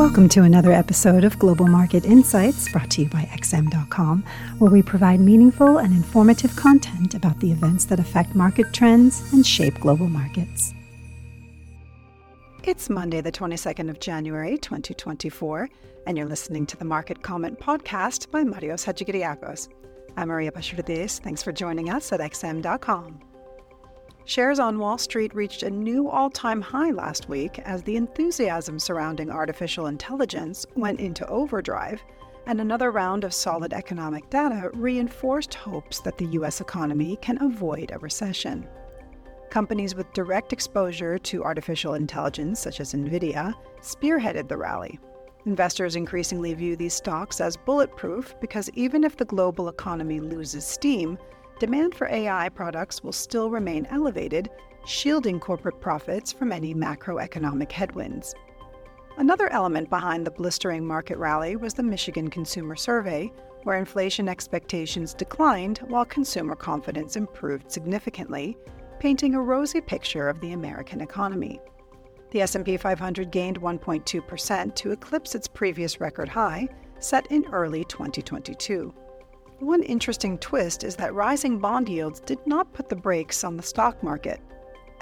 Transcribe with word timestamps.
Welcome 0.00 0.30
to 0.30 0.44
another 0.44 0.72
episode 0.72 1.24
of 1.24 1.38
Global 1.38 1.66
Market 1.66 2.06
Insights 2.06 2.72
brought 2.72 2.88
to 2.92 3.02
you 3.02 3.08
by 3.10 3.28
XM.com, 3.34 4.24
where 4.56 4.70
we 4.70 4.80
provide 4.80 5.20
meaningful 5.20 5.76
and 5.76 5.92
informative 5.92 6.56
content 6.56 7.12
about 7.12 7.38
the 7.40 7.52
events 7.52 7.84
that 7.84 8.00
affect 8.00 8.34
market 8.34 8.72
trends 8.72 9.30
and 9.34 9.46
shape 9.46 9.78
global 9.78 10.08
markets. 10.08 10.72
It's 12.64 12.88
Monday, 12.88 13.20
the 13.20 13.30
22nd 13.30 13.90
of 13.90 14.00
January, 14.00 14.56
2024, 14.56 15.68
and 16.06 16.16
you're 16.16 16.26
listening 16.26 16.64
to 16.64 16.78
the 16.78 16.86
Market 16.86 17.22
Comment 17.22 17.60
Podcast 17.60 18.30
by 18.30 18.42
Marios 18.42 18.86
Hadjikyriacos. 18.86 19.68
I'm 20.16 20.28
Maria 20.28 20.50
Pachurdes. 20.50 21.20
Thanks 21.20 21.42
for 21.42 21.52
joining 21.52 21.90
us 21.90 22.10
at 22.10 22.20
XM.com. 22.20 23.29
Shares 24.30 24.60
on 24.60 24.78
Wall 24.78 24.96
Street 24.96 25.34
reached 25.34 25.64
a 25.64 25.70
new 25.70 26.08
all 26.08 26.30
time 26.30 26.60
high 26.60 26.92
last 26.92 27.28
week 27.28 27.58
as 27.64 27.82
the 27.82 27.96
enthusiasm 27.96 28.78
surrounding 28.78 29.28
artificial 29.28 29.88
intelligence 29.88 30.64
went 30.76 31.00
into 31.00 31.26
overdrive, 31.26 32.00
and 32.46 32.60
another 32.60 32.92
round 32.92 33.24
of 33.24 33.34
solid 33.34 33.72
economic 33.72 34.30
data 34.30 34.70
reinforced 34.74 35.54
hopes 35.54 35.98
that 36.02 36.16
the 36.16 36.26
U.S. 36.26 36.60
economy 36.60 37.18
can 37.20 37.42
avoid 37.42 37.90
a 37.90 37.98
recession. 37.98 38.68
Companies 39.50 39.96
with 39.96 40.12
direct 40.12 40.52
exposure 40.52 41.18
to 41.18 41.42
artificial 41.42 41.94
intelligence, 41.94 42.60
such 42.60 42.78
as 42.78 42.94
NVIDIA, 42.94 43.52
spearheaded 43.80 44.46
the 44.46 44.56
rally. 44.56 45.00
Investors 45.44 45.96
increasingly 45.96 46.54
view 46.54 46.76
these 46.76 46.94
stocks 46.94 47.40
as 47.40 47.56
bulletproof 47.56 48.36
because 48.40 48.70
even 48.74 49.02
if 49.02 49.16
the 49.16 49.24
global 49.24 49.68
economy 49.68 50.20
loses 50.20 50.64
steam, 50.64 51.18
demand 51.60 51.94
for 51.94 52.08
AI 52.08 52.48
products 52.48 53.04
will 53.04 53.12
still 53.12 53.50
remain 53.50 53.86
elevated, 53.90 54.50
shielding 54.86 55.38
corporate 55.38 55.80
profits 55.80 56.32
from 56.32 56.50
any 56.50 56.74
macroeconomic 56.74 57.70
headwinds. 57.70 58.34
Another 59.18 59.52
element 59.52 59.90
behind 59.90 60.26
the 60.26 60.30
blistering 60.30 60.84
market 60.84 61.18
rally 61.18 61.56
was 61.56 61.74
the 61.74 61.82
Michigan 61.82 62.30
Consumer 62.30 62.74
Survey, 62.74 63.30
where 63.64 63.76
inflation 63.76 64.26
expectations 64.26 65.12
declined 65.12 65.78
while 65.88 66.06
consumer 66.06 66.56
confidence 66.56 67.16
improved 67.16 67.70
significantly, 67.70 68.56
painting 68.98 69.34
a 69.34 69.42
rosy 69.42 69.82
picture 69.82 70.30
of 70.30 70.40
the 70.40 70.52
American 70.52 71.02
economy. 71.02 71.60
The 72.30 72.40
S&P 72.40 72.78
500 72.78 73.30
gained 73.30 73.60
1.2% 73.60 74.74
to 74.76 74.92
eclipse 74.92 75.34
its 75.34 75.48
previous 75.48 76.00
record 76.00 76.28
high, 76.28 76.68
set 77.00 77.30
in 77.30 77.44
early 77.52 77.84
2022. 77.84 78.94
One 79.60 79.82
interesting 79.82 80.38
twist 80.38 80.84
is 80.84 80.96
that 80.96 81.12
rising 81.12 81.58
bond 81.58 81.86
yields 81.90 82.20
did 82.20 82.38
not 82.46 82.72
put 82.72 82.88
the 82.88 82.96
brakes 82.96 83.44
on 83.44 83.58
the 83.58 83.62
stock 83.62 84.02
market. 84.02 84.40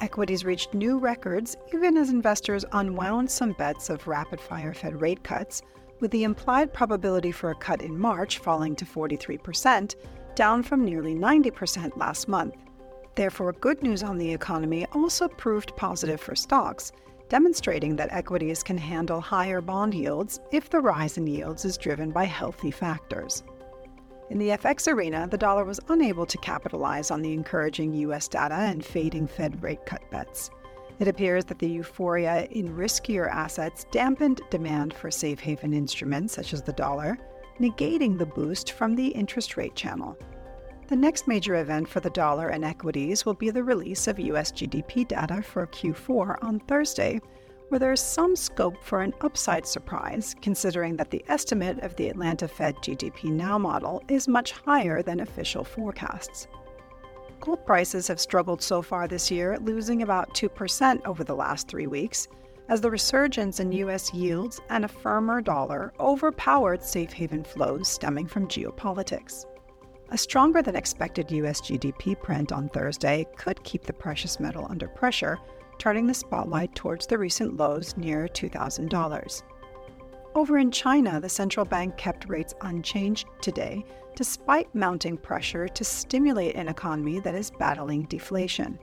Equities 0.00 0.44
reached 0.44 0.74
new 0.74 0.98
records 0.98 1.56
even 1.72 1.96
as 1.96 2.10
investors 2.10 2.64
unwound 2.72 3.30
some 3.30 3.52
bets 3.52 3.88
of 3.88 4.08
rapid 4.08 4.40
fire 4.40 4.74
Fed 4.74 5.00
rate 5.00 5.22
cuts, 5.22 5.62
with 6.00 6.10
the 6.10 6.24
implied 6.24 6.72
probability 6.72 7.30
for 7.30 7.50
a 7.50 7.54
cut 7.54 7.82
in 7.82 7.96
March 7.96 8.38
falling 8.38 8.74
to 8.74 8.84
43%, 8.84 9.94
down 10.34 10.64
from 10.64 10.84
nearly 10.84 11.14
90% 11.14 11.96
last 11.96 12.26
month. 12.26 12.56
Therefore, 13.14 13.52
good 13.52 13.80
news 13.80 14.02
on 14.02 14.18
the 14.18 14.32
economy 14.32 14.86
also 14.92 15.28
proved 15.28 15.76
positive 15.76 16.20
for 16.20 16.34
stocks, 16.34 16.90
demonstrating 17.28 17.94
that 17.94 18.12
equities 18.12 18.64
can 18.64 18.78
handle 18.78 19.20
higher 19.20 19.60
bond 19.60 19.94
yields 19.94 20.40
if 20.50 20.68
the 20.68 20.80
rise 20.80 21.16
in 21.16 21.28
yields 21.28 21.64
is 21.64 21.78
driven 21.78 22.10
by 22.10 22.24
healthy 22.24 22.72
factors. 22.72 23.44
In 24.30 24.38
the 24.38 24.50
FX 24.50 24.92
arena, 24.92 25.26
the 25.26 25.38
dollar 25.38 25.64
was 25.64 25.80
unable 25.88 26.26
to 26.26 26.36
capitalize 26.38 27.10
on 27.10 27.22
the 27.22 27.32
encouraging 27.32 27.94
US 27.94 28.28
data 28.28 28.56
and 28.56 28.84
fading 28.84 29.26
Fed 29.26 29.62
rate 29.62 29.86
cut 29.86 30.02
bets. 30.10 30.50
It 30.98 31.08
appears 31.08 31.46
that 31.46 31.58
the 31.58 31.68
euphoria 31.68 32.44
in 32.50 32.76
riskier 32.76 33.30
assets 33.30 33.86
dampened 33.90 34.42
demand 34.50 34.92
for 34.92 35.10
safe 35.10 35.40
haven 35.40 35.72
instruments 35.72 36.34
such 36.34 36.52
as 36.52 36.60
the 36.60 36.74
dollar, 36.74 37.16
negating 37.58 38.18
the 38.18 38.26
boost 38.26 38.72
from 38.72 38.94
the 38.94 39.08
interest 39.08 39.56
rate 39.56 39.74
channel. 39.74 40.18
The 40.88 40.96
next 40.96 41.26
major 41.26 41.56
event 41.56 41.88
for 41.88 42.00
the 42.00 42.10
dollar 42.10 42.48
and 42.48 42.66
equities 42.66 43.24
will 43.24 43.34
be 43.34 43.48
the 43.48 43.64
release 43.64 44.08
of 44.08 44.18
US 44.18 44.52
GDP 44.52 45.08
data 45.08 45.40
for 45.40 45.66
Q4 45.68 46.42
on 46.42 46.60
Thursday, 46.60 47.20
where 47.68 47.78
there 47.78 47.92
is 47.92 48.00
some 48.00 48.34
scope 48.34 48.82
for 48.82 49.02
an 49.02 49.14
upside 49.20 49.66
surprise, 49.66 50.34
considering 50.40 50.96
that 50.96 51.10
the 51.10 51.24
estimate 51.28 51.78
of 51.80 51.94
the 51.96 52.08
Atlanta 52.08 52.48
Fed 52.48 52.76
GDP 52.76 53.24
Now 53.24 53.58
model 53.58 54.02
is 54.08 54.28
much 54.28 54.52
higher 54.52 55.02
than 55.02 55.20
official 55.20 55.64
forecasts. 55.64 56.46
Gold 57.40 57.64
prices 57.64 58.08
have 58.08 58.18
struggled 58.20 58.62
so 58.62 58.82
far 58.82 59.06
this 59.06 59.30
year, 59.30 59.58
losing 59.60 60.02
about 60.02 60.34
2% 60.34 61.06
over 61.06 61.22
the 61.22 61.36
last 61.36 61.68
three 61.68 61.86
weeks, 61.86 62.26
as 62.68 62.80
the 62.80 62.90
resurgence 62.90 63.60
in 63.60 63.72
U.S. 63.72 64.12
yields 64.12 64.60
and 64.68 64.84
a 64.84 64.88
firmer 64.88 65.40
dollar 65.40 65.92
overpowered 66.00 66.82
safe 66.82 67.12
haven 67.12 67.44
flows 67.44 67.88
stemming 67.88 68.26
from 68.26 68.48
geopolitics. 68.48 69.46
A 70.10 70.18
stronger 70.18 70.62
than 70.62 70.74
expected 70.74 71.30
US 71.30 71.60
GDP 71.60 72.20
print 72.20 72.50
on 72.50 72.68
Thursday 72.70 73.26
could 73.36 73.62
keep 73.62 73.84
the 73.84 73.92
precious 73.92 74.40
metal 74.40 74.66
under 74.68 74.88
pressure, 74.88 75.38
turning 75.78 76.06
the 76.06 76.14
spotlight 76.14 76.74
towards 76.74 77.06
the 77.06 77.18
recent 77.18 77.56
lows 77.56 77.96
near 77.96 78.26
$2,000. 78.28 79.42
Over 80.34 80.58
in 80.58 80.70
China, 80.70 81.20
the 81.20 81.28
central 81.28 81.64
bank 81.64 81.96
kept 81.96 82.28
rates 82.28 82.54
unchanged 82.60 83.26
today, 83.40 83.84
despite 84.14 84.74
mounting 84.74 85.16
pressure 85.16 85.68
to 85.68 85.84
stimulate 85.84 86.56
an 86.56 86.68
economy 86.68 87.20
that 87.20 87.34
is 87.34 87.50
battling 87.50 88.02
deflation. 88.04 88.78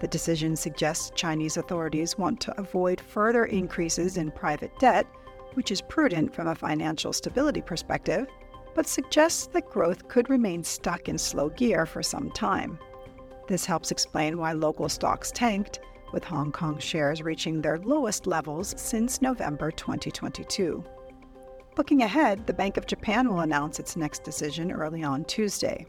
The 0.00 0.08
decision 0.08 0.56
suggests 0.56 1.12
Chinese 1.14 1.56
authorities 1.56 2.18
want 2.18 2.40
to 2.42 2.60
avoid 2.60 3.00
further 3.00 3.46
increases 3.46 4.16
in 4.16 4.30
private 4.30 4.76
debt, 4.78 5.06
which 5.54 5.70
is 5.70 5.80
prudent 5.80 6.34
from 6.34 6.48
a 6.48 6.54
financial 6.54 7.12
stability 7.12 7.62
perspective, 7.62 8.26
but 8.74 8.86
suggests 8.86 9.46
that 9.48 9.70
growth 9.70 10.08
could 10.08 10.28
remain 10.28 10.64
stuck 10.64 11.08
in 11.08 11.16
slow 11.16 11.48
gear 11.50 11.86
for 11.86 12.02
some 12.02 12.30
time. 12.32 12.78
This 13.46 13.64
helps 13.64 13.90
explain 13.90 14.36
why 14.36 14.52
local 14.52 14.88
stocks 14.88 15.30
tanked, 15.30 15.80
with 16.14 16.24
Hong 16.24 16.52
Kong 16.52 16.78
shares 16.78 17.22
reaching 17.22 17.60
their 17.60 17.78
lowest 17.78 18.26
levels 18.26 18.72
since 18.78 19.20
November 19.20 19.72
2022. 19.72 20.82
Looking 21.76 22.02
ahead, 22.02 22.46
the 22.46 22.54
Bank 22.54 22.76
of 22.76 22.86
Japan 22.86 23.28
will 23.28 23.40
announce 23.40 23.80
its 23.80 23.96
next 23.96 24.22
decision 24.22 24.70
early 24.70 25.02
on 25.02 25.24
Tuesday. 25.24 25.84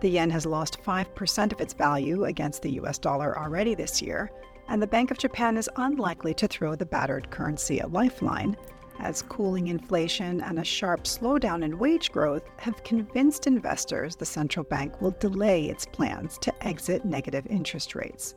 The 0.00 0.08
yen 0.08 0.30
has 0.30 0.46
lost 0.46 0.82
5% 0.84 1.52
of 1.52 1.60
its 1.60 1.74
value 1.74 2.26
against 2.26 2.62
the 2.62 2.74
US 2.80 2.96
dollar 2.96 3.36
already 3.36 3.74
this 3.74 4.00
year, 4.00 4.30
and 4.68 4.80
the 4.80 4.86
Bank 4.86 5.10
of 5.10 5.18
Japan 5.18 5.56
is 5.56 5.68
unlikely 5.76 6.32
to 6.34 6.46
throw 6.46 6.76
the 6.76 6.86
battered 6.86 7.28
currency 7.30 7.80
a 7.80 7.88
lifeline, 7.88 8.56
as 9.00 9.22
cooling 9.22 9.66
inflation 9.66 10.40
and 10.42 10.60
a 10.60 10.64
sharp 10.64 11.04
slowdown 11.04 11.64
in 11.64 11.78
wage 11.78 12.12
growth 12.12 12.44
have 12.58 12.84
convinced 12.84 13.48
investors 13.48 14.14
the 14.14 14.24
central 14.24 14.64
bank 14.64 15.00
will 15.02 15.14
delay 15.18 15.66
its 15.66 15.86
plans 15.86 16.38
to 16.38 16.66
exit 16.66 17.04
negative 17.04 17.46
interest 17.50 17.96
rates. 17.96 18.34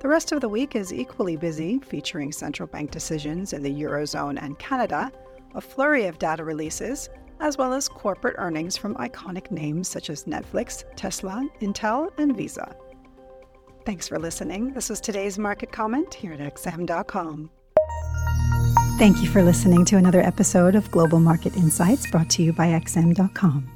The 0.00 0.08
rest 0.08 0.32
of 0.32 0.40
the 0.40 0.48
week 0.48 0.76
is 0.76 0.92
equally 0.92 1.36
busy, 1.36 1.78
featuring 1.78 2.30
central 2.30 2.66
bank 2.66 2.90
decisions 2.90 3.52
in 3.52 3.62
the 3.62 3.82
Eurozone 3.82 4.40
and 4.40 4.58
Canada, 4.58 5.10
a 5.54 5.60
flurry 5.60 6.04
of 6.06 6.18
data 6.18 6.44
releases, 6.44 7.08
as 7.40 7.56
well 7.56 7.72
as 7.72 7.88
corporate 7.88 8.36
earnings 8.38 8.76
from 8.76 8.94
iconic 8.96 9.50
names 9.50 9.88
such 9.88 10.10
as 10.10 10.24
Netflix, 10.24 10.84
Tesla, 10.96 11.46
Intel, 11.60 12.10
and 12.18 12.36
Visa. 12.36 12.74
Thanks 13.84 14.08
for 14.08 14.18
listening. 14.18 14.72
This 14.72 14.90
was 14.90 15.00
today's 15.00 15.38
market 15.38 15.72
comment 15.72 16.12
here 16.12 16.32
at 16.32 16.40
XM.com. 16.40 17.50
Thank 18.98 19.22
you 19.22 19.28
for 19.28 19.42
listening 19.42 19.84
to 19.86 19.96
another 19.96 20.20
episode 20.20 20.74
of 20.74 20.90
Global 20.90 21.20
Market 21.20 21.54
Insights 21.56 22.10
brought 22.10 22.30
to 22.30 22.42
you 22.42 22.52
by 22.52 22.68
XM.com. 22.68 23.75